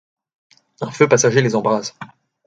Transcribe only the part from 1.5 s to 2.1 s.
embrase.